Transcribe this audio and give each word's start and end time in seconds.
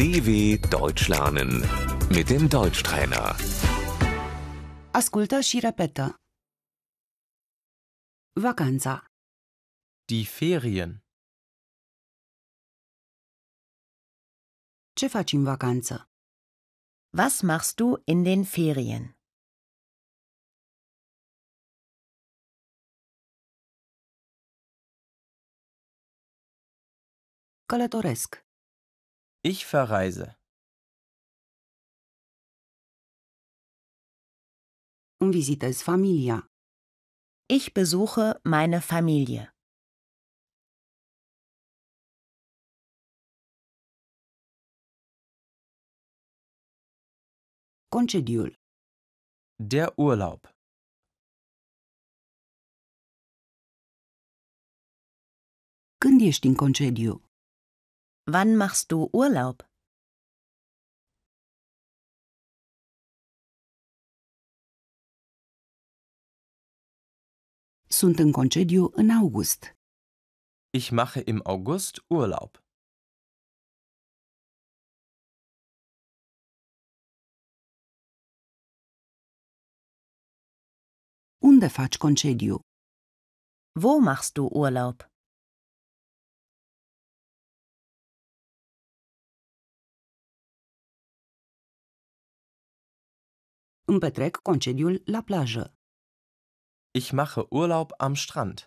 DW 0.00 0.30
Deutsch 0.76 1.04
lernen 1.14 1.50
mit 2.16 2.26
dem 2.32 2.44
Deutschtrainer. 2.48 3.26
Ascultă 5.00 5.40
și 5.48 5.58
repetă. 5.66 6.04
Vacanța, 8.46 8.94
Die 10.10 10.24
Ferien. 10.24 10.90
ce 14.98 15.06
faci 15.14 15.32
în 15.32 15.44
vacanță? 15.44 15.94
Was 17.18 17.40
machst 17.40 17.74
du 17.76 17.88
in 18.12 18.22
den 18.22 18.44
Ferien? 18.44 19.04
Călătoresc, 27.66 28.49
Ich 29.42 29.64
verreise. 29.64 30.38
îmi 35.16 35.32
vizitez 35.32 35.82
familia, 35.82 36.38
Ich 37.56 37.72
besuche 37.72 38.26
meine 38.44 38.78
Familie. 38.80 39.44
concediul, 47.88 48.50
Der 49.70 49.92
Urlaub. 49.96 50.40
când 55.98 56.20
ești 56.20 56.46
în 56.46 56.54
concediu? 56.54 57.29
Wann 58.32 58.56
machst 58.56 58.88
du 58.88 59.08
Urlaub? 59.12 59.58
Sunt 67.88 68.18
în 68.18 68.32
concediu 68.32 68.90
în 68.92 69.10
august. 69.10 69.62
Ich 70.78 70.90
mache 70.90 71.22
im 71.26 71.40
August 71.44 72.04
Urlaub. 72.08 72.52
Unde 81.50 81.68
faci 81.68 81.96
concediu? 81.96 82.60
Wo 83.82 83.98
machst 83.98 84.32
du 84.32 84.44
Urlaub? 84.52 85.09
Îmi 93.90 93.98
petrec 93.98 94.34
concediul 94.48 95.02
la 95.04 95.20
plajă. 95.28 95.64
Ich 96.98 97.10
mache 97.18 97.42
Urlaub 97.58 97.90
am 97.98 98.14
Strand. 98.14 98.58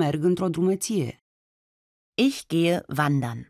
Merg 0.00 0.22
într-o 0.30 0.48
drumeție. 0.48 1.08
Ich 2.26 2.38
gehe 2.46 2.76
wandern. 2.96 3.42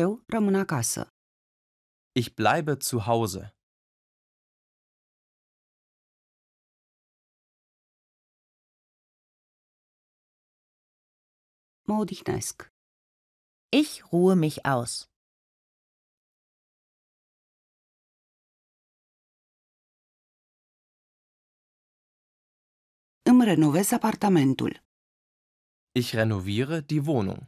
Eu 0.00 0.24
rămân 0.26 0.54
acasă. 0.54 1.02
Ich 2.20 2.28
bleibe 2.34 2.72
zu 2.88 2.98
Hause. 2.98 3.59
Mă 11.90 11.96
odihnesc. 11.96 12.56
Ich 13.68 13.92
ruhe 14.10 14.34
mich 14.34 14.58
aus. 14.62 14.92
Îmi 23.30 23.44
renovez 23.44 23.90
apartamentul. 23.92 24.72
Ich 26.00 26.12
renoviere 26.12 26.80
die 26.80 27.02
Wohnung. 27.04 27.42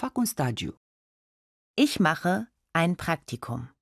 Fac 0.00 0.16
un 0.16 0.26
stagiu. 0.26 0.72
Ich 1.84 1.98
mache 1.98 2.34
ein 2.80 2.94
Praktikum. 3.04 3.81